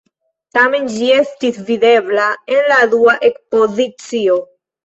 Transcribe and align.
Tamen 0.57 0.87
ĝi 0.93 1.09
estis 1.17 1.59
videbla 1.67 2.25
en 2.57 2.65
la 2.73 2.81
dua 2.95 3.15
ekspozicio. 3.31 4.43